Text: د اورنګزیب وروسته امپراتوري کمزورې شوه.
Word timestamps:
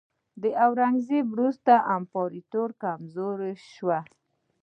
د 0.41 0.43
اورنګزیب 0.65 1.25
وروسته 1.33 1.73
امپراتوري 1.95 2.71
کمزورې 2.81 3.53
شوه. 3.73 3.99